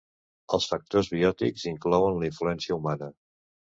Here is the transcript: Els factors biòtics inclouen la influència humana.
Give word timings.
Els 0.57 0.67
factors 0.71 1.11
biòtics 1.15 1.67
inclouen 1.73 2.19
la 2.25 2.31
influència 2.31 2.79
humana. 2.81 3.11